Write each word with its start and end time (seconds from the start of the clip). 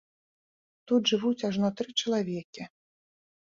Тут 0.91 1.01
жывуць 1.11 1.45
ажно 1.49 1.69
тры 1.83 1.89
чалавекі. 2.05 2.67